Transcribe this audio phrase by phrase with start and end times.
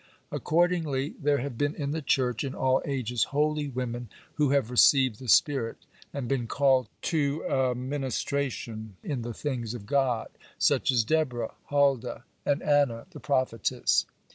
[0.31, 5.19] Accordingly there have been in the Church, in all ages, holy women who have received
[5.19, 5.77] the Spirit,
[6.11, 12.63] and been called to a ministration in the things of God—such as Deborah, Huldah, and
[12.63, 14.07] Anna the prophetess.